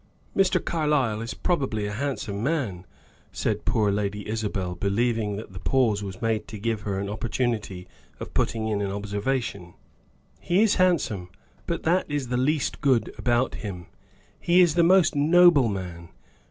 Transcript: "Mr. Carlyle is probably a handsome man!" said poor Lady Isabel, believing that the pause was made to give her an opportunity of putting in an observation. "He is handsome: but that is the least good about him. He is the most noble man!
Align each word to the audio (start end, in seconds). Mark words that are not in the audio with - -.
"Mr. 0.35 0.59
Carlyle 0.59 1.21
is 1.21 1.35
probably 1.35 1.85
a 1.85 1.91
handsome 1.93 2.41
man!" 2.41 2.87
said 3.31 3.65
poor 3.65 3.91
Lady 3.91 4.27
Isabel, 4.27 4.73
believing 4.73 5.35
that 5.37 5.53
the 5.53 5.59
pause 5.59 6.01
was 6.03 6.23
made 6.23 6.47
to 6.47 6.57
give 6.57 6.81
her 6.81 6.97
an 6.97 7.07
opportunity 7.07 7.87
of 8.19 8.33
putting 8.33 8.67
in 8.67 8.81
an 8.81 8.89
observation. 8.89 9.75
"He 10.39 10.63
is 10.63 10.73
handsome: 10.81 11.29
but 11.67 11.83
that 11.83 12.09
is 12.09 12.29
the 12.29 12.35
least 12.37 12.81
good 12.81 13.13
about 13.19 13.53
him. 13.61 13.85
He 14.39 14.59
is 14.59 14.73
the 14.73 14.81
most 14.81 15.13
noble 15.15 15.67
man! 15.67 16.09